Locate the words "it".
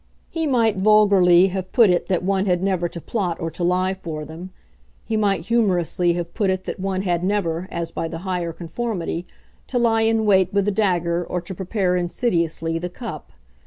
1.91-2.07, 6.49-6.63